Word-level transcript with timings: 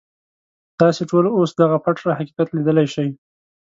تاسې 0.79 1.01
ټول 1.11 1.25
اوس 1.37 1.51
دغه 1.61 1.77
پټ 1.83 1.97
حقیقت 2.19 2.47
ليدلی 2.55 2.87
شئ. 2.93 3.09